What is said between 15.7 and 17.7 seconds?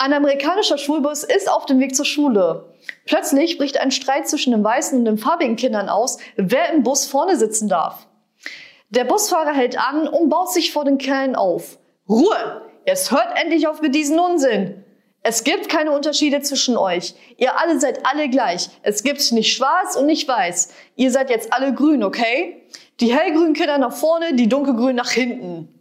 Unterschiede zwischen euch. Ihr